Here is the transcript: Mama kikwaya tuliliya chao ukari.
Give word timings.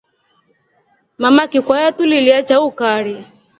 Mama 1.17 1.43
kikwaya 1.51 1.89
tuliliya 1.97 2.43
chao 2.47 2.65
ukari. 2.69 3.15